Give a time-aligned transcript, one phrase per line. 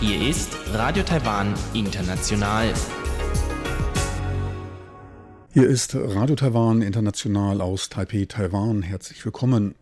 [0.00, 2.74] Hier ist Radio Taiwan International.
[5.52, 8.82] Hier ist Radio Taiwan International aus Taipei, Taiwan.
[8.82, 9.76] Herzlich willkommen.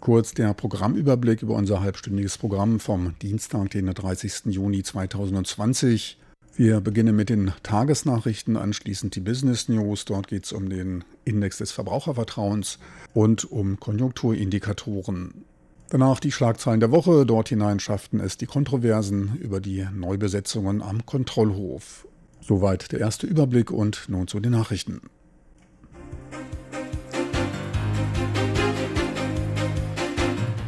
[0.00, 4.46] Kurz der Programmüberblick über unser halbstündiges Programm vom Dienstag, den 30.
[4.46, 6.18] Juni 2020.
[6.58, 10.04] Wir beginnen mit den Tagesnachrichten, anschließend die Business News.
[10.06, 12.80] Dort geht es um den Index des Verbrauchervertrauens
[13.14, 15.44] und um Konjunkturindikatoren.
[15.88, 17.24] Danach die Schlagzeilen der Woche.
[17.26, 22.08] Dort hinein schafften es die Kontroversen über die Neubesetzungen am Kontrollhof.
[22.40, 25.02] Soweit der erste Überblick und nun zu den Nachrichten.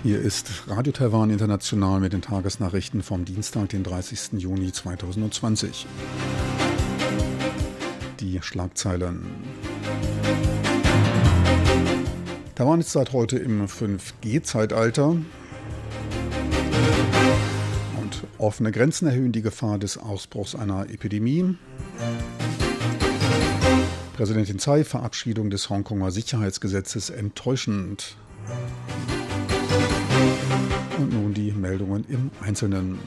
[0.02, 4.40] Hier ist Radio Taiwan International mit den Tagesnachrichten vom Dienstag, den 30.
[4.40, 5.86] Juni 2020.
[8.18, 9.26] Die Schlagzeilen.
[12.54, 15.08] Taiwan ist seit heute im 5G-Zeitalter.
[18.00, 21.58] Und offene Grenzen erhöhen die Gefahr des Ausbruchs einer Epidemie.
[24.16, 28.16] Präsidentin Tsai Verabschiedung des Hongkonger Sicherheitsgesetzes enttäuschend.
[31.00, 32.98] Und nun die Meldungen im Einzelnen.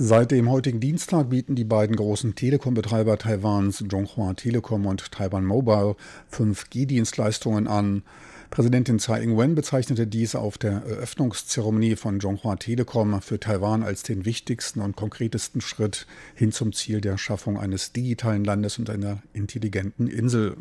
[0.00, 5.96] Seit dem heutigen Dienstag bieten die beiden großen Telekom-Betreiber Taiwans, Zhonghua Telekom und Taiwan Mobile,
[6.32, 8.04] 5G-Dienstleistungen an.
[8.50, 14.24] Präsidentin Tsai Ing-wen bezeichnete dies auf der Eröffnungszeremonie von Zhonghua Telekom für Taiwan als den
[14.24, 20.08] wichtigsten und konkretesten Schritt hin zum Ziel der Schaffung eines digitalen Landes und einer intelligenten
[20.08, 20.56] Insel.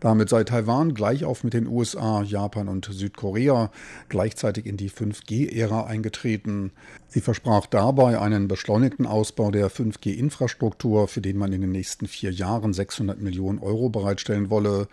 [0.00, 3.70] Damit sei Taiwan gleich auf mit den USA, Japan und Südkorea
[4.08, 6.72] gleichzeitig in die 5G-Ära eingetreten.
[7.08, 12.32] Sie versprach dabei einen beschleunigten Ausbau der 5G-Infrastruktur, für den man in den nächsten vier
[12.32, 14.88] Jahren 600 Millionen Euro bereitstellen wolle.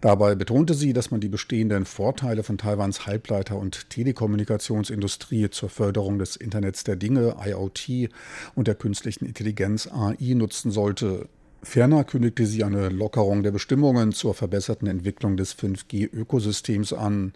[0.00, 6.18] Dabei betonte sie, dass man die bestehenden Vorteile von Taiwans Halbleiter- und Telekommunikationsindustrie zur Förderung
[6.18, 8.10] des Internets der Dinge, IoT,
[8.54, 11.28] und der künstlichen Intelligenz AI nutzen sollte.
[11.64, 17.32] Ferner kündigte sie eine Lockerung der Bestimmungen zur verbesserten Entwicklung des 5G-Ökosystems an.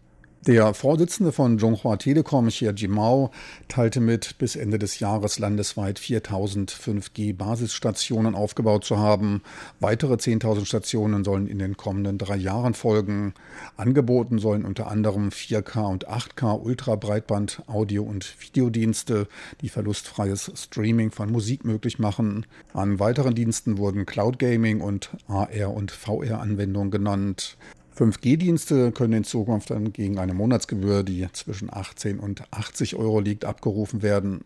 [0.47, 3.33] Der Vorsitzende von Zhonghua Telekom, Xie Jimao,
[3.67, 9.43] teilte mit, bis Ende des Jahres landesweit 4000 5G-Basisstationen aufgebaut zu haben.
[9.81, 13.35] Weitere 10.000 Stationen sollen in den kommenden drei Jahren folgen.
[13.77, 19.27] Angeboten sollen unter anderem 4K und 8K Ultrabreitband, Audio- und Videodienste,
[19.61, 22.47] die verlustfreies Streaming von Musik möglich machen.
[22.73, 27.57] An weiteren Diensten wurden Cloud Gaming und AR- und VR-Anwendungen genannt.
[27.99, 33.45] 5G-Dienste können in Zukunft dann gegen eine Monatsgebühr, die zwischen 18 und 80 Euro liegt,
[33.45, 34.45] abgerufen werden.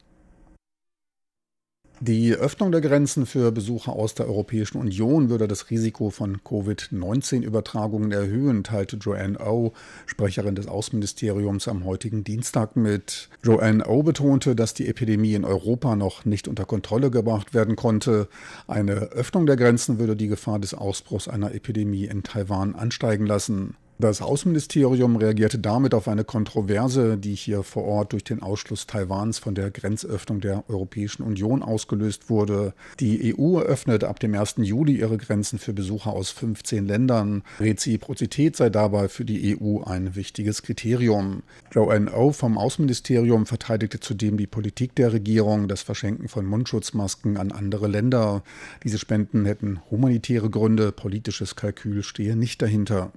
[2.04, 8.10] Die Öffnung der Grenzen für Besucher aus der Europäischen Union würde das Risiko von Covid-19-Übertragungen
[8.10, 9.72] erhöhen, teilte Joanne O,
[10.06, 13.28] Sprecherin des Außenministeriums, am heutigen Dienstag mit.
[13.44, 18.26] Joanne O betonte, dass die Epidemie in Europa noch nicht unter Kontrolle gebracht werden konnte.
[18.66, 23.76] Eine Öffnung der Grenzen würde die Gefahr des Ausbruchs einer Epidemie in Taiwan ansteigen lassen.
[24.02, 29.38] Das Außenministerium reagierte damit auf eine Kontroverse, die hier vor Ort durch den Ausschluss Taiwans
[29.38, 32.74] von der Grenzöffnung der Europäischen Union ausgelöst wurde.
[32.98, 34.56] Die EU öffnet ab dem 1.
[34.56, 37.44] Juli ihre Grenzen für Besucher aus 15 Ländern.
[37.60, 41.44] Reziprozität sei dabei für die EU ein wichtiges Kriterium.
[41.70, 47.52] Joanne O vom Außenministerium verteidigte zudem die Politik der Regierung, das Verschenken von Mundschutzmasken an
[47.52, 48.42] andere Länder.
[48.82, 53.12] Diese Spenden hätten humanitäre Gründe, politisches Kalkül stehe nicht dahinter.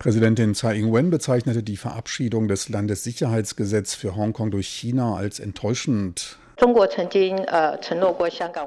[0.00, 6.38] Präsidentin Tsai Ing-wen bezeichnete die Verabschiedung des Landessicherheitsgesetzes für Hongkong durch China als enttäuschend.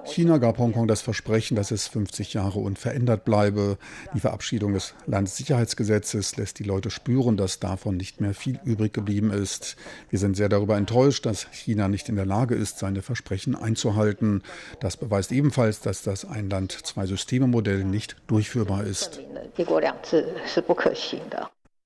[0.07, 3.77] China gab Hongkong das Versprechen, dass es 50 Jahre unverändert bleibe.
[4.15, 9.31] Die Verabschiedung des Landessicherheitsgesetzes lässt die Leute spüren, dass davon nicht mehr viel übrig geblieben
[9.31, 9.75] ist.
[10.09, 14.41] Wir sind sehr darüber enttäuscht, dass China nicht in der Lage ist, seine Versprechen einzuhalten.
[14.79, 19.21] Das beweist ebenfalls, dass das Ein-Land-Zwei-Systeme-Modell nicht durchführbar ist.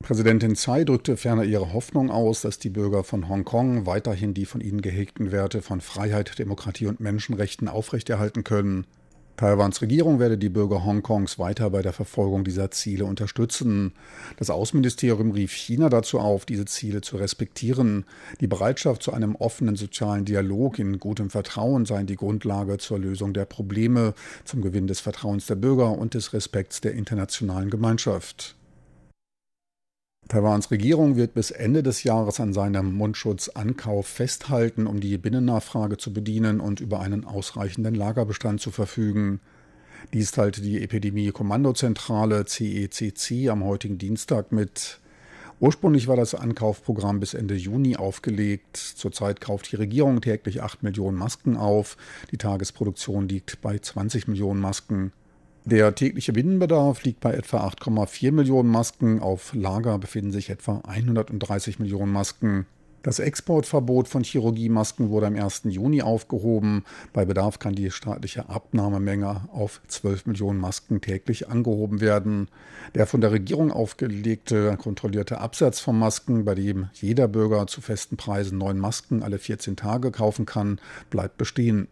[0.07, 4.61] Präsidentin Tsai drückte ferner ihre Hoffnung aus, dass die Bürger von Hongkong weiterhin die von
[4.61, 8.87] ihnen gehegten Werte von Freiheit, Demokratie und Menschenrechten aufrechterhalten können.
[9.35, 13.91] Taiwans Regierung werde die Bürger Hongkongs weiter bei der Verfolgung dieser Ziele unterstützen.
[14.37, 18.05] Das Außenministerium rief China dazu auf, diese Ziele zu respektieren.
[18.39, 23.33] Die Bereitschaft zu einem offenen sozialen Dialog in gutem Vertrauen sei die Grundlage zur Lösung
[23.33, 24.13] der Probleme,
[24.45, 28.55] zum Gewinn des Vertrauens der Bürger und des Respekts der internationalen Gemeinschaft.
[30.27, 36.11] Taiwans Regierung wird bis Ende des Jahres an seinem Mundschutzankauf festhalten, um die Binnennachfrage zu
[36.11, 39.39] bedienen und über einen ausreichenden Lagerbestand zu verfügen.
[40.13, 44.99] Dies teilte die Epidemie-Kommandozentrale CECC am heutigen Dienstag mit.
[45.59, 48.75] Ursprünglich war das Ankaufprogramm bis Ende Juni aufgelegt.
[48.75, 51.97] Zurzeit kauft die Regierung täglich 8 Millionen Masken auf.
[52.31, 55.13] Die Tagesproduktion liegt bei 20 Millionen Masken.
[55.69, 59.19] Der tägliche Binnenbedarf liegt bei etwa 8,4 Millionen Masken.
[59.19, 62.65] Auf Lager befinden sich etwa 130 Millionen Masken.
[63.03, 65.63] Das Exportverbot von Chirurgiemasken wurde am 1.
[65.65, 66.85] Juni aufgehoben.
[67.11, 72.47] Bei Bedarf kann die staatliche Abnahmemenge auf 12 Millionen Masken täglich angehoben werden.
[72.95, 78.15] Der von der Regierung aufgelegte kontrollierte Absatz von Masken, bei dem jeder Bürger zu festen
[78.15, 80.79] Preisen neun Masken alle 14 Tage kaufen kann,
[81.09, 81.89] bleibt bestehen.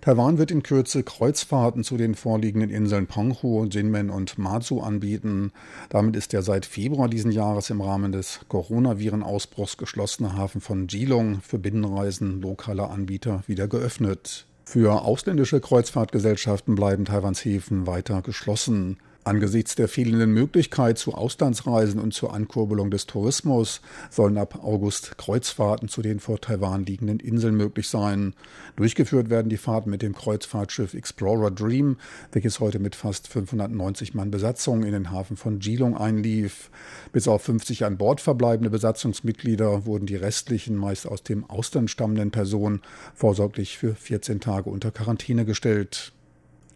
[0.00, 5.52] Taiwan wird in Kürze Kreuzfahrten zu den vorliegenden Inseln Penghu, Jinmen und Matsu anbieten.
[5.90, 11.42] Damit ist der seit Februar diesen Jahres im Rahmen des Coronaviren-Ausbruchs geschlossene Hafen von Geelong
[11.42, 14.46] für Binnenreisen lokaler Anbieter wieder geöffnet.
[14.64, 18.96] Für ausländische Kreuzfahrtgesellschaften bleiben Taiwans Häfen weiter geschlossen.
[19.22, 25.88] Angesichts der fehlenden Möglichkeit zu Auslandsreisen und zur Ankurbelung des Tourismus sollen ab August Kreuzfahrten
[25.88, 28.32] zu den vor Taiwan liegenden Inseln möglich sein.
[28.76, 31.98] Durchgeführt werden die Fahrten mit dem Kreuzfahrtschiff Explorer Dream,
[32.32, 36.70] welches heute mit fast 590 Mann Besatzung in den Hafen von Geelong einlief.
[37.12, 42.30] Bis auf 50 an Bord verbleibende Besatzungsmitglieder wurden die restlichen, meist aus dem Ausland stammenden
[42.30, 42.80] Personen
[43.14, 46.14] vorsorglich für 14 Tage unter Quarantäne gestellt.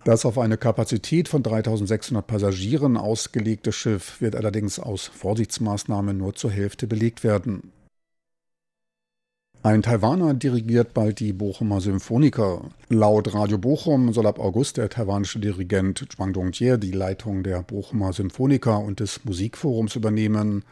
[0.05, 6.51] Das auf eine Kapazität von 3600 Passagieren ausgelegte Schiff wird allerdings aus Vorsichtsmaßnahmen nur zur
[6.51, 7.73] Hälfte belegt werden.
[9.63, 12.69] Ein Taiwaner dirigiert bald die Bochumer Symphoniker.
[12.91, 18.13] Laut Radio Bochum soll ab August der taiwanische Dirigent Zhuang Dongjie die Leitung der Bochumer
[18.13, 20.65] Symphoniker und des Musikforums übernehmen.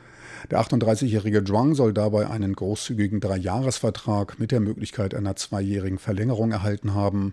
[0.51, 6.93] Der 38-jährige Zhuang soll dabei einen großzügigen Dreijahresvertrag mit der Möglichkeit einer zweijährigen Verlängerung erhalten
[6.93, 7.33] haben.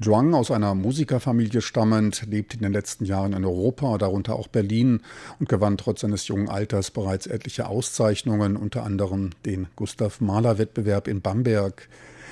[0.00, 5.00] Zhuang, aus einer Musikerfamilie stammend, lebte in den letzten Jahren in Europa, darunter auch Berlin,
[5.38, 11.06] und gewann trotz seines jungen Alters bereits etliche Auszeichnungen, unter anderem den Gustav Mahler Wettbewerb
[11.06, 11.88] in Bamberg.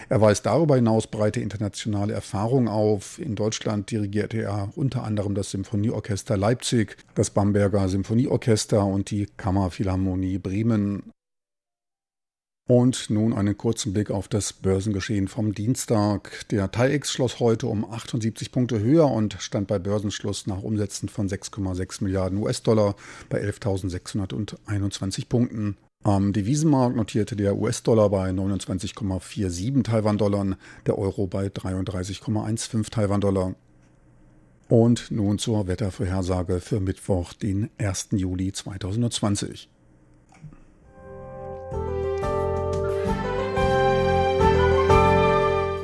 [0.08, 3.20] Er weist darüber hinaus breite internationale Erfahrung auf.
[3.20, 10.38] In Deutschland dirigierte er unter anderem das Symphonieorchester Leipzig, das Bamberger Symphonieorchester und die Kammerphilharmonie
[10.38, 11.12] Bremen.
[12.74, 16.48] Und nun einen kurzen Blick auf das Börsengeschehen vom Dienstag.
[16.48, 21.28] Der TAIEX schloss heute um 78 Punkte höher und stand bei Börsenschluss nach Umsätzen von
[21.28, 22.96] 6,6 Milliarden US-Dollar
[23.28, 25.76] bei 11.621 Punkten.
[26.02, 33.54] Am Devisenmarkt notierte der US-Dollar bei 29,47 Taiwan-Dollar, der Euro bei 33,15 Taiwan-Dollar.
[34.70, 38.12] Und nun zur Wettervorhersage für Mittwoch, den 1.
[38.12, 39.68] Juli 2020.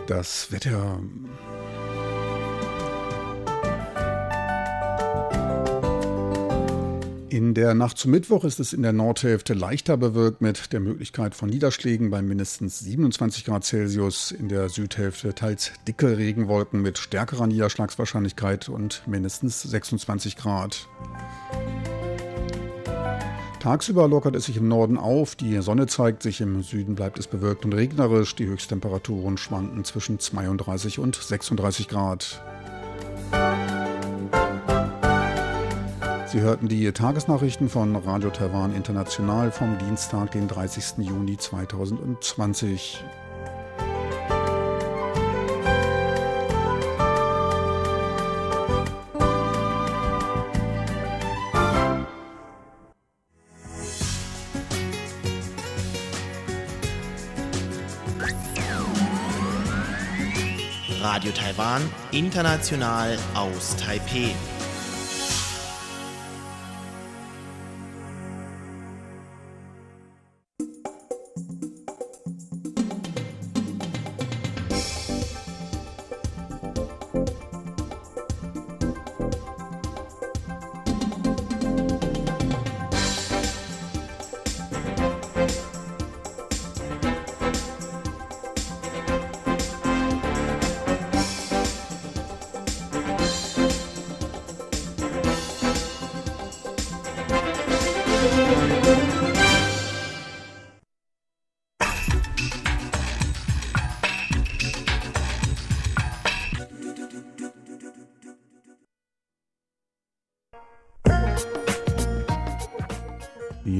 [0.09, 1.03] Das Wetter.
[7.29, 11.35] In der Nacht zum Mittwoch ist es in der Nordhälfte leichter bewölkt mit der Möglichkeit
[11.35, 14.31] von Niederschlägen bei mindestens 27 Grad Celsius.
[14.31, 20.89] In der Südhälfte teils dicke Regenwolken mit stärkerer Niederschlagswahrscheinlichkeit und mindestens 26 Grad.
[23.69, 27.27] Tagsüber lockert es sich im Norden auf, die Sonne zeigt sich, im Süden bleibt es
[27.27, 32.43] bewölkt und regnerisch, die Höchsttemperaturen schwanken zwischen 32 und 36 Grad.
[36.25, 41.07] Sie hörten die Tagesnachrichten von Radio Taiwan International vom Dienstag, den 30.
[41.07, 43.05] Juni 2020.
[61.59, 64.48] Taiwan, international aus Taipeh.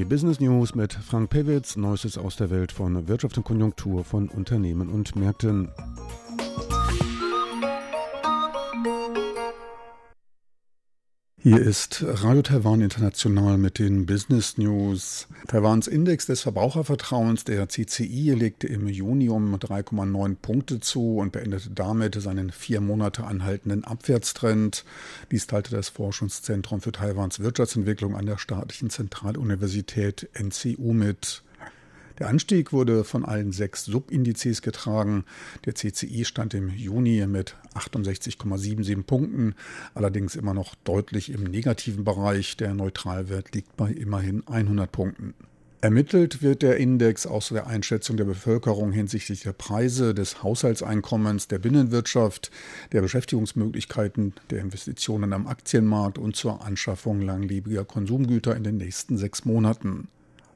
[0.09, 4.89] Business News mit Frank Pewitz, Neuestes aus der Welt von Wirtschaft und Konjunktur von Unternehmen
[4.89, 5.69] und Märkten.
[11.49, 15.27] Hier ist Radio Taiwan International mit den Business News.
[15.47, 21.71] Taiwans Index des Verbrauchervertrauens, der CCI, legte im Juni um 3,9 Punkte zu und beendete
[21.71, 24.85] damit seinen vier Monate anhaltenden Abwärtstrend.
[25.31, 31.41] Dies teilte das Forschungszentrum für Taiwans Wirtschaftsentwicklung an der staatlichen Zentraluniversität NCU mit.
[32.19, 35.23] Der Anstieg wurde von allen sechs Subindizes getragen.
[35.65, 39.55] Der CCI stand im Juni mit 68,77 Punkten,
[39.93, 42.57] allerdings immer noch deutlich im negativen Bereich.
[42.57, 45.33] Der Neutralwert liegt bei immerhin 100 Punkten.
[45.81, 51.59] Ermittelt wird der Index aus der Einschätzung der Bevölkerung hinsichtlich der Preise, des Haushaltseinkommens, der
[51.59, 52.51] Binnenwirtschaft,
[52.91, 59.45] der Beschäftigungsmöglichkeiten, der Investitionen am Aktienmarkt und zur Anschaffung langlebiger Konsumgüter in den nächsten sechs
[59.45, 60.09] Monaten.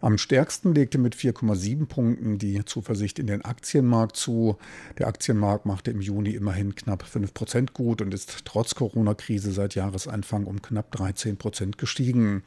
[0.03, 4.57] Am stärksten legte mit 4,7 Punkten die Zuversicht in den Aktienmarkt zu.
[4.99, 9.75] Der Aktienmarkt machte im Juni immerhin knapp 5 Prozent gut und ist trotz Corona-Krise seit
[9.75, 12.43] Jahresanfang um knapp 13 Prozent gestiegen.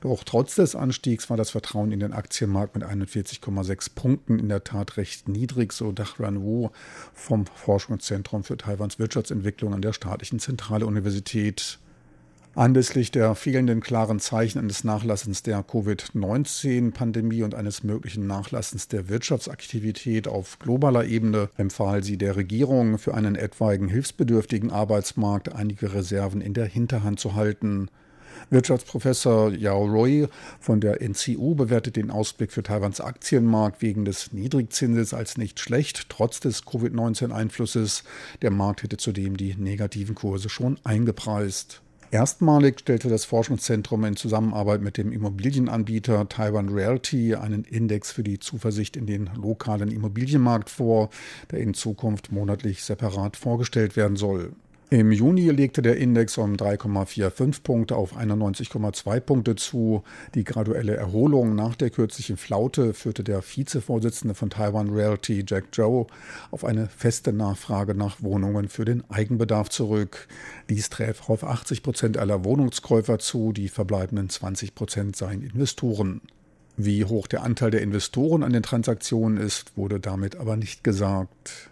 [0.00, 4.64] Doch trotz des Anstiegs war das Vertrauen in den Aktienmarkt mit 41,6 Punkten in der
[4.64, 6.70] Tat recht niedrig, so Dachran Wu
[7.14, 11.78] vom Forschungszentrum für Taiwans Wirtschaftsentwicklung an der Staatlichen Zentraluniversität.
[12.56, 20.26] Anlässlich der fehlenden klaren Zeichen eines Nachlassens der Covid-19-Pandemie und eines möglichen Nachlassens der Wirtschaftsaktivität
[20.26, 26.54] auf globaler Ebene empfahl sie der Regierung, für einen etwaigen hilfsbedürftigen Arbeitsmarkt einige Reserven in
[26.54, 27.90] der Hinterhand zu halten.
[28.48, 30.26] Wirtschaftsprofessor Yao Roy
[30.58, 36.08] von der NCU bewertet den Ausblick für Taiwans Aktienmarkt wegen des Niedrigzinses als nicht schlecht,
[36.08, 38.02] trotz des Covid-19-Einflusses.
[38.40, 41.82] Der Markt hätte zudem die negativen Kurse schon eingepreist.
[42.10, 48.38] Erstmalig stellte das Forschungszentrum in Zusammenarbeit mit dem Immobilienanbieter Taiwan Realty einen Index für die
[48.38, 51.10] Zuversicht in den lokalen Immobilienmarkt vor,
[51.50, 54.52] der in Zukunft monatlich separat vorgestellt werden soll.
[54.88, 60.04] Im Juni legte der Index um 3,45 Punkte auf 91,2 Punkte zu.
[60.36, 66.06] Die graduelle Erholung nach der kürzlichen Flaute führte der Vizevorsitzende von Taiwan Realty, Jack Zhou,
[66.52, 70.28] auf eine feste Nachfrage nach Wohnungen für den Eigenbedarf zurück.
[70.70, 76.20] Dies träfe auf 80 Prozent aller Wohnungskäufer zu, die verbleibenden 20 Prozent seien Investoren.
[76.76, 81.70] Wie hoch der Anteil der Investoren an den Transaktionen ist, wurde damit aber nicht gesagt.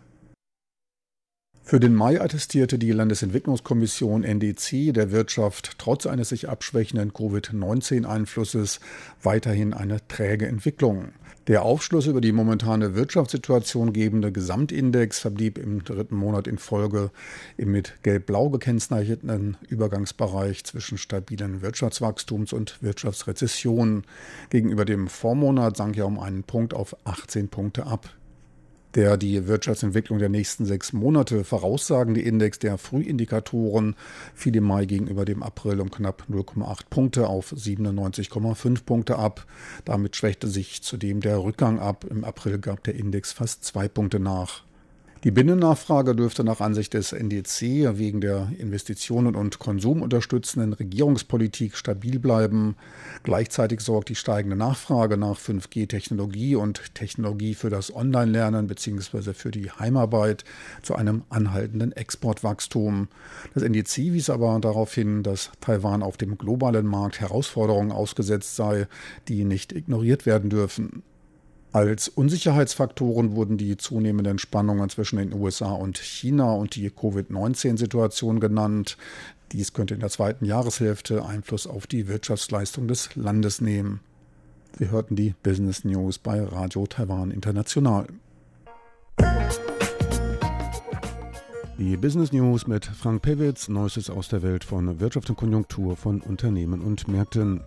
[1.66, 8.80] Für den Mai attestierte die Landesentwicklungskommission NDC der Wirtschaft trotz eines sich abschwächenden Covid-19-Einflusses
[9.22, 11.14] weiterhin eine träge Entwicklung.
[11.46, 17.10] Der Aufschluss über die momentane Wirtschaftssituation gebende Gesamtindex verblieb im dritten Monat in Folge
[17.56, 24.04] im mit gelb-blau gekennzeichneten Übergangsbereich zwischen stabilen Wirtschaftswachstums und Wirtschaftsrezession.
[24.50, 28.14] Gegenüber dem Vormonat sank er um einen Punkt auf 18 Punkte ab
[28.94, 33.96] der die Wirtschaftsentwicklung der nächsten sechs Monate voraussagende Index der Frühindikatoren
[34.34, 39.46] fiel im Mai gegenüber dem April um knapp 0,8 Punkte auf 97,5 Punkte ab.
[39.84, 42.04] Damit schwächte sich zudem der Rückgang ab.
[42.08, 44.62] Im April gab der Index fast zwei Punkte nach.
[45.24, 52.76] Die Binnennachfrage dürfte nach Ansicht des NDC wegen der Investitionen und konsumunterstützenden Regierungspolitik stabil bleiben.
[53.22, 59.32] Gleichzeitig sorgt die steigende Nachfrage nach 5G-Technologie und Technologie für das Online-Lernen bzw.
[59.32, 60.44] für die Heimarbeit
[60.82, 63.08] zu einem anhaltenden Exportwachstum.
[63.54, 68.88] Das NDC wies aber darauf hin, dass Taiwan auf dem globalen Markt Herausforderungen ausgesetzt sei,
[69.28, 71.02] die nicht ignoriert werden dürfen.
[71.74, 78.96] Als Unsicherheitsfaktoren wurden die zunehmenden Spannungen zwischen den USA und China und die Covid-19-Situation genannt.
[79.50, 83.98] Dies könnte in der zweiten Jahreshälfte Einfluss auf die Wirtschaftsleistung des Landes nehmen.
[84.78, 88.06] Sie hörten die Business News bei Radio Taiwan International.
[91.76, 96.20] Die Business News mit Frank Pewitz, Neuestes aus der Welt von Wirtschaft und Konjunktur von
[96.20, 97.62] Unternehmen und Märkten.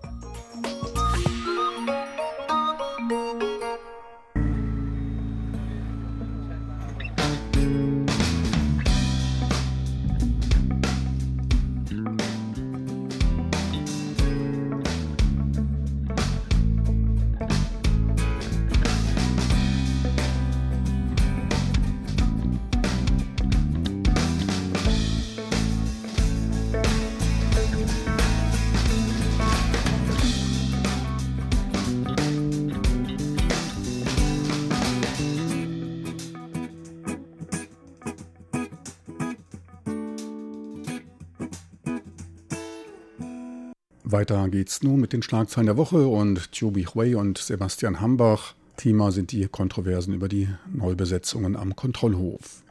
[44.11, 48.53] Weiter geht's nun mit den Schlagzeilen der Woche und Chobi Hui und Sebastian Hambach.
[48.77, 52.63] Thema sind die Kontroversen über die Neubesetzungen am Kontrollhof.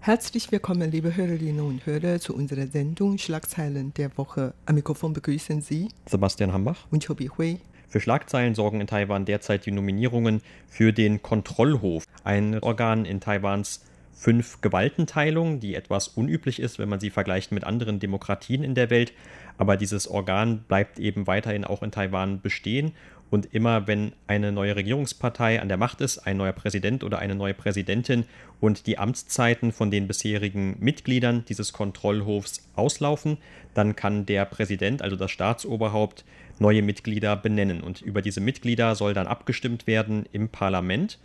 [0.00, 4.52] Herzlich willkommen, liebe Hörerinnen und Hörer, zu unserer Sendung Schlagzeilen der Woche.
[4.66, 7.60] Am Mikrofon begrüßen Sie Sebastian Hambach und Chobi Hui.
[7.88, 13.80] Für Schlagzeilen sorgen in Taiwan derzeit die Nominierungen für den Kontrollhof, ein Organ in Taiwans
[14.20, 18.90] fünf Gewaltenteilung, die etwas unüblich ist, wenn man sie vergleicht mit anderen Demokratien in der
[18.90, 19.14] Welt.
[19.56, 22.92] Aber dieses Organ bleibt eben weiterhin auch in Taiwan bestehen
[23.30, 27.34] und immer wenn eine neue Regierungspartei an der Macht ist, ein neuer Präsident oder eine
[27.34, 28.24] neue Präsidentin
[28.60, 33.38] und die Amtszeiten von den bisherigen Mitgliedern dieses Kontrollhofs auslaufen,
[33.72, 36.24] dann kann der Präsident, also das Staatsoberhaupt,
[36.58, 37.80] neue Mitglieder benennen.
[37.80, 41.18] Und über diese Mitglieder soll dann abgestimmt werden im Parlament.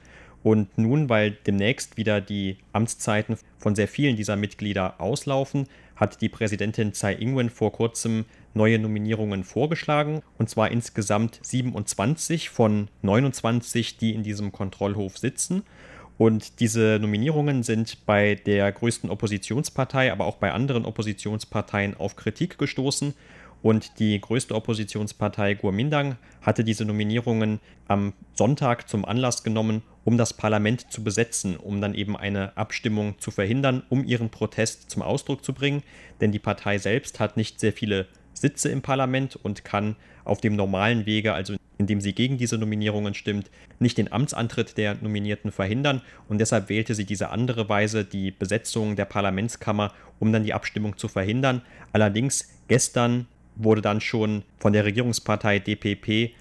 [0.46, 6.30] Und nun, weil demnächst wieder die Amtszeiten von sehr vielen dieser Mitglieder auslaufen, hat die
[6.30, 14.14] Präsidentin Tsai Ing-wen vor kurzem neue Nominierungen vorgeschlagen, und zwar insgesamt 27 von 29, die
[14.14, 15.64] in diesem Kontrollhof sitzen.
[16.20, 22.60] Und diese Nominierungen sind bei der größten Oppositionspartei, aber auch bei anderen Oppositionsparteien auf Kritik
[22.60, 23.16] gestoßen.
[23.62, 30.34] Und die größte Oppositionspartei Guomindang hatte diese Nominierungen am Sonntag zum Anlass genommen, um das
[30.34, 35.44] Parlament zu besetzen, um dann eben eine Abstimmung zu verhindern, um ihren Protest zum Ausdruck
[35.44, 35.82] zu bringen.
[36.22, 40.56] Denn die Partei selbst hat nicht sehr viele Sitze im Parlament und kann auf dem
[40.56, 46.02] normalen Wege, also indem sie gegen diese Nominierungen stimmt, nicht den Amtsantritt der Nominierten verhindern
[46.30, 50.98] und deshalb wählte sie diese andere Weise, die Besetzung der Parlamentskammer, um dann die Abstimmung
[50.98, 51.62] zu verhindern.
[51.92, 56.34] Allerdings gestern wurde dann schon von der Regierungspartei DPP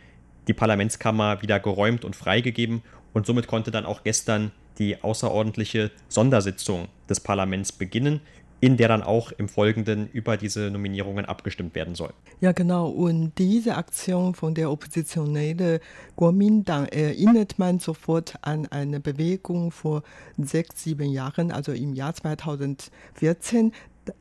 [0.46, 6.88] die Parlamentskammer wieder geräumt und freigegeben und somit konnte dann auch gestern die außerordentliche Sondersitzung
[7.08, 8.20] des Parlaments beginnen,
[8.60, 12.14] in der dann auch im Folgenden über diese Nominierungen abgestimmt werden soll.
[12.40, 12.88] Ja, genau.
[12.88, 15.80] Und diese Aktion von der Oppositionelle
[16.16, 20.02] Kuomintang erinnert man sofort an eine Bewegung vor
[20.38, 23.72] sechs, sieben Jahren, also im Jahr 2014.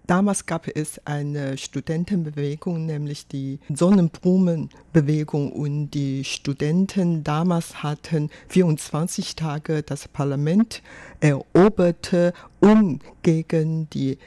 [0.07, 5.51] Damals gab es eine Studentenbewegung, nämlich die Sonnenblumenbewegung.
[5.51, 10.81] Und die Studenten damals hatten 24 Tage das Parlament
[11.19, 12.11] erobert,
[12.59, 14.17] um gegen die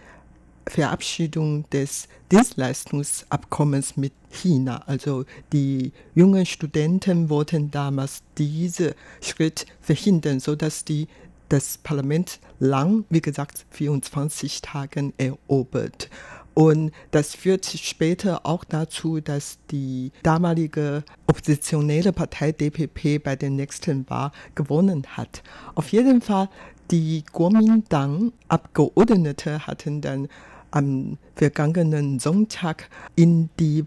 [0.69, 4.83] Verabschiedung des Dienstleistungsabkommens mit China.
[4.87, 11.07] Also die jungen Studenten wollten damals diesen Schritt verhindern, sodass die
[11.49, 16.11] das Parlament lang, wie gesagt, 24 Tagen erobert.
[16.55, 24.09] Und das führt später auch dazu, dass die damalige oppositionelle Partei DPP bei der nächsten
[24.09, 25.43] Wahl gewonnen hat.
[25.75, 26.49] Auf jeden Fall,
[26.91, 30.29] die Kuomintang-Abgeordnete hatten dann
[30.71, 33.85] am vergangenen Sonntag in die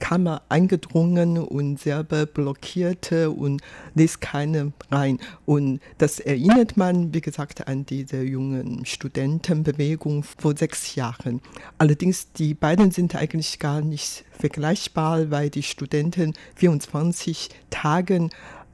[0.00, 3.62] Parlamentskammer eingedrungen und selber blockierte und
[3.94, 5.18] ließ keine rein.
[5.46, 11.40] Und das erinnert man, wie gesagt, an diese jungen Studentenbewegung vor sechs Jahren.
[11.78, 18.30] Allerdings, die beiden sind eigentlich gar nicht vergleichbar, weil die Studenten 24 Tagen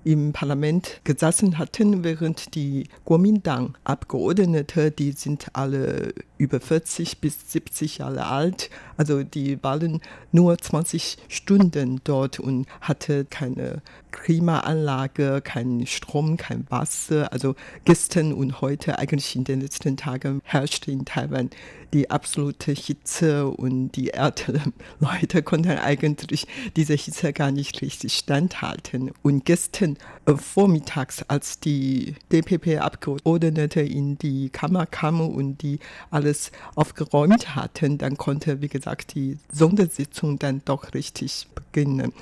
[0.06, 8.26] im Parlament gesessen hatten, während die Kuomintang-Abgeordnete, die sind alle über 40 bis 70 Jahre
[8.26, 16.66] alt, also die waren nur 20 Stunden dort und hatte keine Klimaanlage, keinen Strom, kein
[16.70, 17.32] Wasser.
[17.32, 21.50] Also gestern und heute, eigentlich in den letzten Tagen, herrschte in Taiwan
[21.92, 29.12] die absolute Hitze und die älteren Leute konnten eigentlich diese Hitze gar nicht richtig standhalten.
[29.22, 29.95] Und gestern
[30.26, 35.78] äh, vormittags, als die DPP-Abgeordnete in die Kammer kamen und die
[36.10, 42.12] alles aufgeräumt hatten, dann konnte, wie gesagt, die Sondersitzung dann doch richtig beginnen.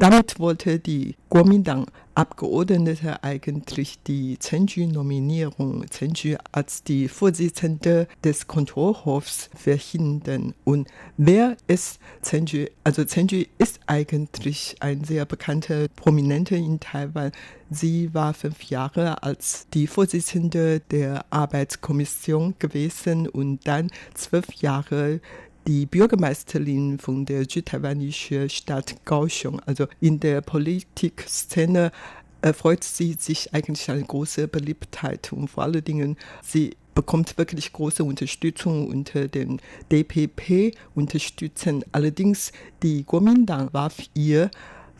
[0.00, 10.54] Damit wollte die Kuomintang-Abgeordnete eigentlich die Zenju-Nominierung, Zenju als die Vorsitzende des Kontrollhofs verhindern.
[10.64, 12.64] Und wer ist Zenju?
[12.82, 17.32] Also Zenju ist eigentlich ein sehr bekannter Prominenter in Taiwan.
[17.68, 25.20] Sie war fünf Jahre als die Vorsitzende der Arbeitskommission gewesen und dann zwölf Jahre
[25.70, 29.60] die Bürgermeisterin von der südtaiwanischen Stadt Kaohsiung.
[29.66, 31.92] Also in der Politikszene
[32.42, 38.02] erfreut sie sich eigentlich eine große Beliebtheit und vor allen Dingen sie bekommt wirklich große
[38.02, 39.60] Unterstützung unter den
[39.92, 41.84] DPP unterstützen.
[41.92, 42.50] Allerdings
[42.82, 44.50] die Kuomintang warf ihr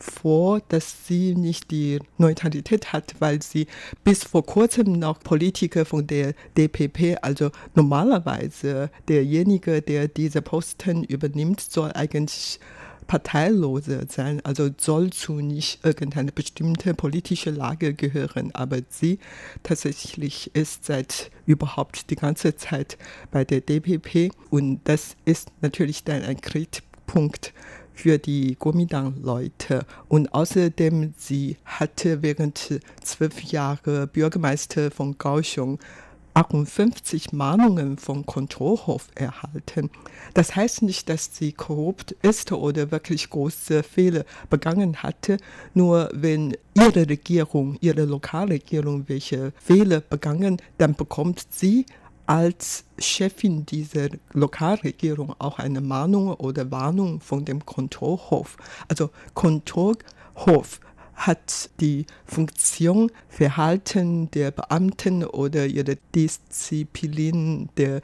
[0.01, 3.67] vor, dass sie nicht die Neutralität hat, weil sie
[4.03, 11.61] bis vor kurzem noch Politiker von der DPP, also normalerweise derjenige, der diese Posten übernimmt,
[11.61, 12.59] soll eigentlich
[13.11, 18.55] parteilose sein, also soll zu nicht irgendeine bestimmte politische Lage gehören.
[18.55, 19.19] Aber sie
[19.63, 22.97] tatsächlich ist seit überhaupt die ganze Zeit
[23.29, 27.53] bei der DPP und das ist natürlich dann ein Kritikpunkt
[28.01, 29.85] für die Kuomintang-Leute.
[30.07, 35.77] Und außerdem, sie hatte während zwölf Jahre Bürgermeister von Kaohsiung
[36.33, 39.91] 58 Mahnungen vom Kontrollhof erhalten.
[40.33, 45.37] Das heißt nicht, dass sie korrupt ist oder wirklich große Fehler begangen hatte.
[45.75, 51.85] Nur wenn ihre Regierung, ihre Lokalregierung welche Fehler begangen, dann bekommt sie
[52.25, 58.57] als Chefin dieser Lokalregierung auch eine Mahnung oder Warnung von dem Kontrollhof.
[58.87, 60.79] Also Kontrollhof
[61.15, 68.01] hat die Funktion, Verhalten der Beamten oder ihre Disziplin der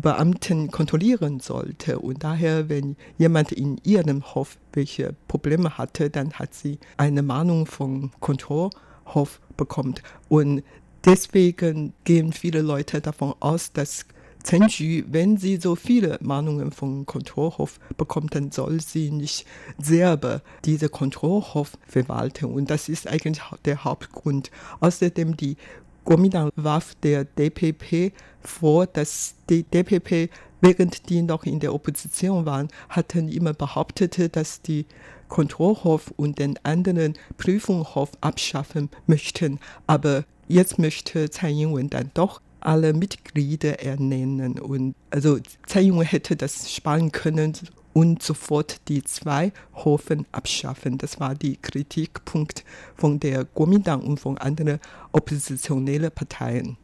[0.00, 1.98] Beamten kontrollieren sollte.
[1.98, 7.66] Und daher, wenn jemand in ihrem Hof welche Probleme hatte, dann hat sie eine Mahnung
[7.66, 9.94] vom Kontrollhof bekommen.
[10.28, 10.62] Und
[11.06, 14.06] deswegen gehen viele Leute davon aus, dass
[14.46, 19.44] Zenju, wenn sie so viele Mahnungen vom Kontrollhof bekommt, dann soll sie nicht
[19.76, 22.46] selber diese Kontrollhof verwalten.
[22.46, 24.52] Und das ist eigentlich der Hauptgrund.
[24.78, 25.56] Außerdem die
[26.04, 32.68] Kuomintang warf der DPP vor, dass die DPP, während die noch in der Opposition waren,
[32.88, 34.86] hatten immer behauptet, dass die
[35.26, 39.58] Kontrollhof und den anderen Prüfungshof abschaffen möchten.
[39.88, 44.58] Aber jetzt möchte Tsai Ing-wen dann doch alle Mitglieder ernennen.
[44.58, 47.54] Und also Tsai Ing-wen hätte das sparen können
[47.92, 50.98] und sofort die zwei Hofen abschaffen.
[50.98, 54.80] Das war die Kritikpunkt von der Kuomintang und von anderen
[55.12, 56.76] oppositionellen Parteien.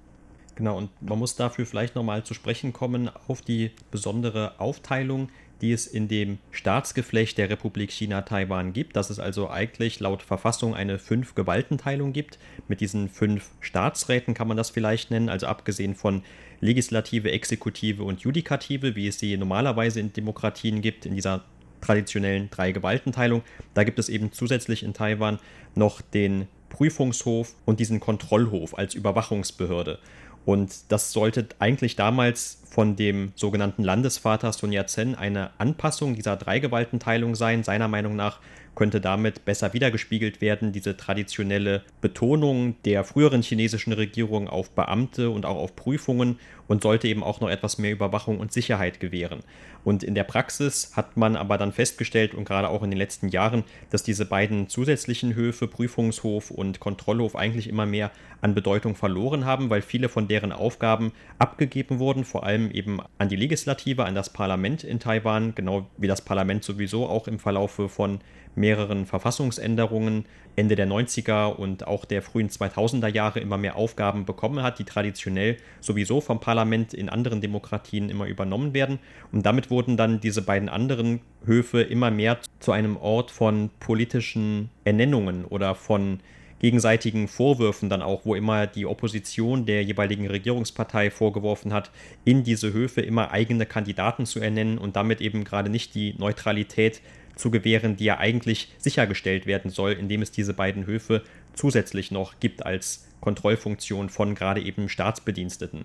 [0.54, 5.28] Genau, und man muss dafür vielleicht nochmal zu sprechen kommen auf die besondere Aufteilung
[5.62, 10.74] die es in dem Staatsgeflecht der Republik China-Taiwan gibt, dass es also eigentlich laut Verfassung
[10.74, 12.38] eine Fünf-Gewaltenteilung gibt.
[12.66, 16.22] Mit diesen fünf Staatsräten kann man das vielleicht nennen, also abgesehen von
[16.60, 21.44] Legislative, Exekutive und Judikative, wie es sie normalerweise in Demokratien gibt, in dieser
[21.80, 23.42] traditionellen Drei-Gewaltenteilung.
[23.74, 25.38] Da gibt es eben zusätzlich in Taiwan
[25.74, 29.98] noch den Prüfungshof und diesen Kontrollhof als Überwachungsbehörde.
[30.44, 37.34] Und das sollte eigentlich damals von dem sogenannten Landesvater Sun Yat-sen eine Anpassung dieser Dreigewaltenteilung
[37.34, 37.62] sein.
[37.62, 38.40] Seiner Meinung nach
[38.74, 45.44] könnte damit besser wiedergespiegelt werden, diese traditionelle Betonung der früheren chinesischen Regierung auf Beamte und
[45.44, 49.40] auch auf Prüfungen und sollte eben auch noch etwas mehr Überwachung und Sicherheit gewähren.
[49.84, 53.28] Und in der Praxis hat man aber dann festgestellt und gerade auch in den letzten
[53.28, 59.44] Jahren, dass diese beiden zusätzlichen Höfe, Prüfungshof und Kontrollhof, eigentlich immer mehr an Bedeutung verloren
[59.44, 64.14] haben, weil viele von deren Aufgaben abgegeben wurden, vor allem eben an die Legislative, an
[64.14, 68.20] das Parlament in Taiwan, genau wie das Parlament sowieso auch im Verlaufe von
[68.54, 74.62] mehreren Verfassungsänderungen Ende der 90er und auch der frühen 2000er Jahre immer mehr Aufgaben bekommen
[74.62, 78.98] hat, die traditionell sowieso vom Parlament in anderen Demokratien immer übernommen werden.
[79.32, 84.68] Und damit wurden dann diese beiden anderen Höfe immer mehr zu einem Ort von politischen
[84.84, 86.20] Ernennungen oder von
[86.62, 91.90] gegenseitigen Vorwürfen dann auch, wo immer die Opposition der jeweiligen Regierungspartei vorgeworfen hat,
[92.24, 97.02] in diese Höfe immer eigene Kandidaten zu ernennen und damit eben gerade nicht die Neutralität
[97.34, 101.22] zu gewähren, die ja eigentlich sichergestellt werden soll, indem es diese beiden Höfe
[101.54, 105.84] zusätzlich noch gibt als Kontrollfunktion von gerade eben Staatsbediensteten.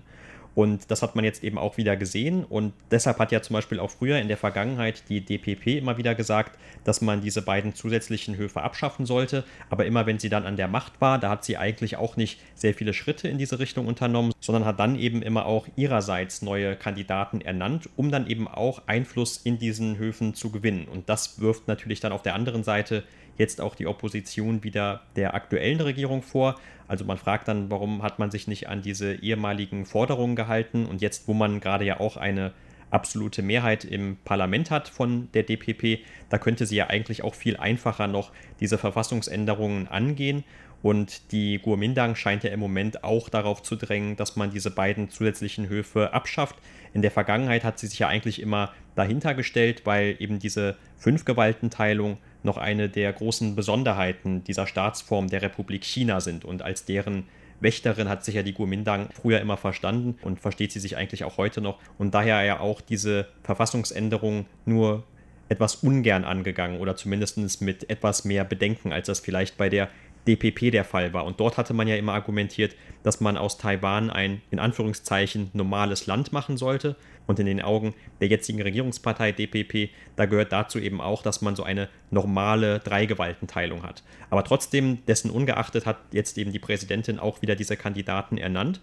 [0.58, 2.42] Und das hat man jetzt eben auch wieder gesehen.
[2.42, 6.16] Und deshalb hat ja zum Beispiel auch früher in der Vergangenheit die DPP immer wieder
[6.16, 9.44] gesagt, dass man diese beiden zusätzlichen Höfe abschaffen sollte.
[9.70, 12.40] Aber immer wenn sie dann an der Macht war, da hat sie eigentlich auch nicht
[12.56, 16.74] sehr viele Schritte in diese Richtung unternommen, sondern hat dann eben immer auch ihrerseits neue
[16.74, 20.88] Kandidaten ernannt, um dann eben auch Einfluss in diesen Höfen zu gewinnen.
[20.88, 23.04] Und das wirft natürlich dann auf der anderen Seite
[23.38, 26.56] jetzt auch die Opposition wieder der aktuellen Regierung vor.
[26.86, 31.00] Also man fragt dann, warum hat man sich nicht an diese ehemaligen Forderungen gehalten und
[31.00, 32.52] jetzt, wo man gerade ja auch eine
[32.90, 37.56] absolute Mehrheit im Parlament hat von der DPP, da könnte sie ja eigentlich auch viel
[37.56, 40.44] einfacher noch diese Verfassungsänderungen angehen.
[40.80, 45.10] Und die Guomindang scheint ja im Moment auch darauf zu drängen, dass man diese beiden
[45.10, 46.54] zusätzlichen Höfe abschafft.
[46.94, 52.18] In der Vergangenheit hat sie sich ja eigentlich immer dahinter gestellt, weil eben diese Fünfgewaltenteilung
[52.42, 56.44] noch eine der großen Besonderheiten dieser Staatsform der Republik China sind.
[56.44, 57.24] Und als deren
[57.60, 61.36] Wächterin hat sich ja die Guomindang früher immer verstanden und versteht sie sich eigentlich auch
[61.36, 61.78] heute noch.
[61.98, 65.04] Und daher ja auch diese Verfassungsänderung nur
[65.48, 69.88] etwas ungern angegangen oder zumindest mit etwas mehr Bedenken, als das vielleicht bei der
[70.28, 71.24] DPP der Fall war.
[71.24, 76.06] Und dort hatte man ja immer argumentiert, dass man aus Taiwan ein in Anführungszeichen normales
[76.06, 76.96] Land machen sollte.
[77.26, 81.56] Und in den Augen der jetzigen Regierungspartei DPP, da gehört dazu eben auch, dass man
[81.56, 84.02] so eine normale Dreigewaltenteilung hat.
[84.30, 88.80] Aber trotzdem, dessen ungeachtet, hat jetzt eben die Präsidentin auch wieder diese Kandidaten ernannt.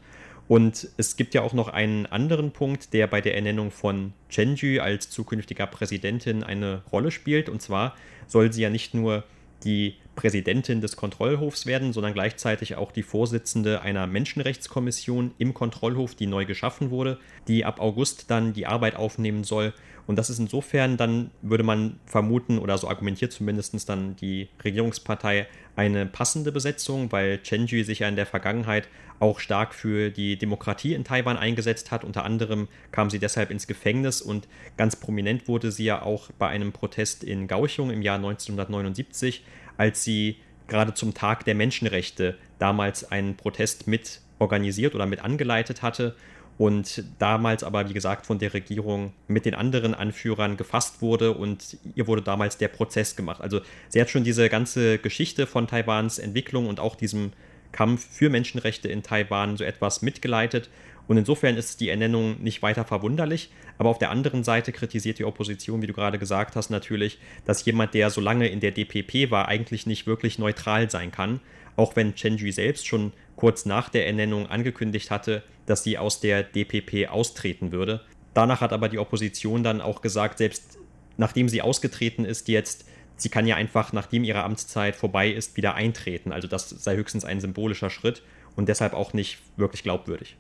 [0.48, 4.80] Und es gibt ja auch noch einen anderen Punkt, der bei der Ernennung von Chenju
[4.80, 7.50] als zukünftiger Präsidentin eine Rolle spielt.
[7.50, 7.96] Und zwar
[8.28, 9.24] soll sie ja nicht nur
[9.64, 16.28] die Präsidentin des Kontrollhofs werden, sondern gleichzeitig auch die Vorsitzende einer Menschenrechtskommission im Kontrollhof, die
[16.28, 19.74] neu geschaffen wurde, die ab August dann die Arbeit aufnehmen soll.
[20.08, 25.48] Und das ist insofern dann, würde man vermuten, oder so argumentiert zumindest dann die Regierungspartei,
[25.76, 28.88] eine passende Besetzung, weil Chenji sich ja in der Vergangenheit
[29.20, 32.04] auch stark für die Demokratie in Taiwan eingesetzt hat.
[32.04, 36.48] Unter anderem kam sie deshalb ins Gefängnis und ganz prominent wurde sie ja auch bei
[36.48, 39.44] einem Protest in Gauchung im Jahr 1979
[39.78, 40.38] als sie
[40.68, 46.16] gerade zum Tag der Menschenrechte damals einen Protest mit organisiert oder mit angeleitet hatte
[46.58, 51.78] und damals aber, wie gesagt, von der Regierung mit den anderen Anführern gefasst wurde und
[51.96, 53.42] ihr wurde damals der Prozess gemacht.
[53.42, 57.34] Also sie hat schon diese ganze Geschichte von Taiwans Entwicklung und auch diesem
[57.74, 60.70] Kampf für Menschenrechte in Taiwan so etwas mitgeleitet
[61.08, 63.52] und insofern ist die Ernennung nicht weiter verwunderlich.
[63.78, 67.66] Aber auf der anderen Seite kritisiert die Opposition, wie du gerade gesagt hast, natürlich, dass
[67.66, 71.42] jemand, der so lange in der DPP war, eigentlich nicht wirklich neutral sein kann.
[71.76, 76.44] Auch wenn Chenji selbst schon kurz nach der Ernennung angekündigt hatte, dass sie aus der
[76.44, 78.02] DPP austreten würde.
[78.34, 80.80] Danach hat aber die Opposition dann auch gesagt, selbst
[81.18, 82.86] nachdem sie ausgetreten ist, jetzt,
[83.18, 86.32] sie kann ja einfach, nachdem ihre Amtszeit vorbei ist, wieder eintreten.
[86.32, 88.24] Also das sei höchstens ein symbolischer Schritt
[88.56, 90.38] und deshalb auch nicht wirklich glaubwürdig.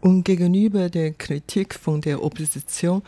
[0.00, 3.02] Und gegenüber der Kritik von der Opposition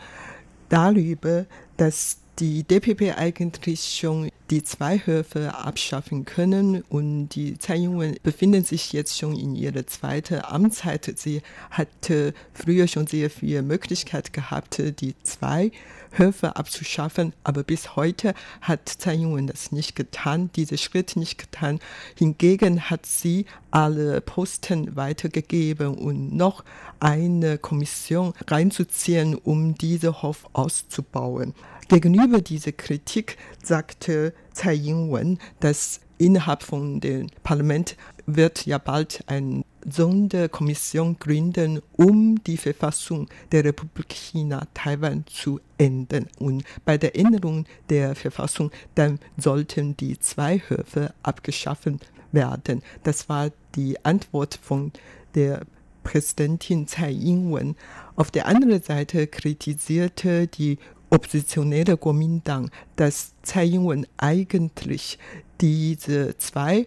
[0.69, 1.45] darüber,
[1.77, 8.91] dass die DPP eigentlich schon die Zweihöfe abschaffen können und die Tsai Ing-wen befindet sich
[8.91, 11.09] jetzt schon in ihrer zweiten Amtszeit.
[11.17, 15.71] Sie hatte früher schon sehr viel Möglichkeit gehabt, die zwei
[16.11, 21.79] Höfe abzuschaffen, aber bis heute hat Tsai das nicht getan, diese Schritt nicht getan.
[22.17, 26.65] Hingegen hat sie alle Posten weitergegeben und noch
[26.99, 31.53] eine Kommission reinzuziehen, um diese Hof auszubauen.
[31.87, 39.63] Gegenüber dieser Kritik sagte Tsai Ing-wen, dass innerhalb von dem Parlament wird ja bald eine
[39.89, 46.27] Sonderkommission gründen, um die Verfassung der Republik China Taiwan zu ändern.
[46.37, 51.89] Und bei der Änderung der Verfassung dann sollten die zwei Höfe abgeschafft
[52.31, 52.83] werden.
[53.03, 54.91] Das war die Antwort von
[55.33, 55.65] der
[56.03, 57.75] Präsidentin Tsai Ing-wen.
[58.15, 60.77] Auf der anderen Seite kritisierte die
[61.11, 65.19] oppositionelle Kuomintang, dass Tsai Ing-wen eigentlich
[65.59, 66.85] diese zwei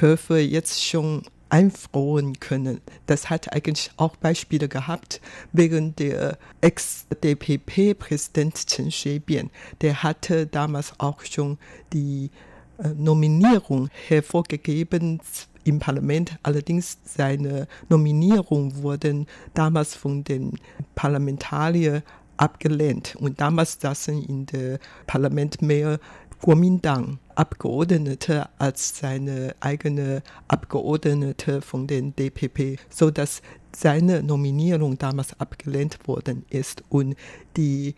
[0.00, 2.80] Höfe jetzt schon einfrohen können.
[3.06, 5.20] Das hat eigentlich auch Beispiele gehabt
[5.52, 9.50] wegen der Ex-DPP-Präsident Chen Shui-bian.
[9.80, 11.58] Der hatte damals auch schon
[11.92, 12.30] die
[12.78, 15.20] äh, Nominierung hervorgegeben
[15.64, 16.36] im Parlament.
[16.42, 20.58] Allerdings seine Nominierung wurden damals von den
[20.94, 22.02] Parlamentariern
[22.36, 23.16] abgelehnt.
[23.16, 25.98] Und damals saßen in der Parlament mehr
[26.40, 33.42] Kuomintang Abgeordnete als seine eigene Abgeordnete von den DPP, so dass
[33.74, 37.14] seine Nominierung damals abgelehnt worden ist und
[37.56, 37.94] die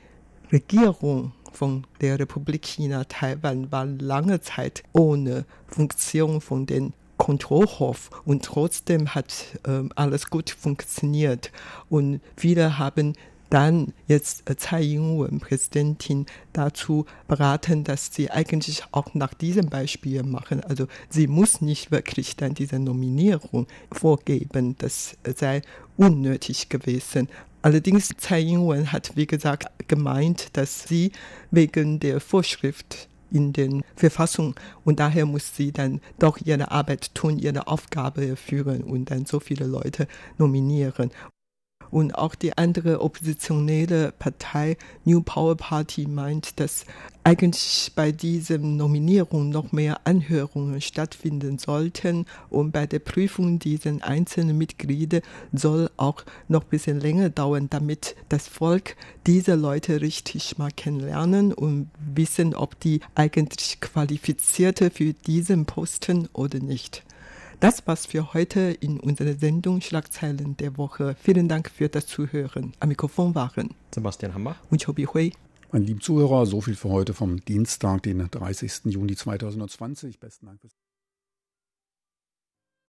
[0.51, 8.45] Regierung von der Republik China Taiwan war lange Zeit ohne Funktion von den Kontrollhof und
[8.45, 11.53] trotzdem hat äh, alles gut funktioniert
[11.89, 13.15] und viele haben
[13.51, 20.23] dann jetzt äh, Tsai Ing-wen, Präsidentin, dazu beraten, dass sie eigentlich auch nach diesem Beispiel
[20.23, 20.63] machen.
[20.63, 24.77] Also sie muss nicht wirklich dann diese Nominierung vorgeben.
[24.79, 25.63] Das sei
[25.97, 27.29] unnötig gewesen.
[27.63, 31.13] Allerdings Tsai Ing-wen hat, wie gesagt, gemeint, dass sie
[31.51, 37.39] wegen der Vorschrift in den Verfassung und daher muss sie dann doch ihre Arbeit tun,
[37.39, 40.09] ihre Aufgabe erfüllen und dann so viele Leute
[40.39, 41.11] nominieren.
[41.91, 46.85] Und auch die andere oppositionelle Partei New Power Party meint, dass
[47.25, 52.25] eigentlich bei dieser Nominierung noch mehr Anhörungen stattfinden sollten.
[52.49, 55.21] Und bei der Prüfung dieser einzelnen Mitglieder
[55.53, 58.97] soll auch noch ein bisschen länger dauern, damit das Volk
[59.27, 66.61] diese Leute richtig mal kennenlernen und wissen, ob die eigentlich qualifizierte für diesen Posten oder
[66.61, 67.05] nicht.
[67.61, 71.17] Das war's für heute in unserer Sendung Schlagzeilen der Woche.
[71.21, 72.73] Vielen Dank für das Zuhören.
[72.79, 75.33] Am Mikrofon waren Sebastian Hammer und Chobi Hui.
[75.73, 78.85] Meine lieben Zuhörer, so viel für heute vom Dienstag, den 30.
[78.85, 80.21] Juni 2020.
[80.21, 80.77] Besten Dank fürs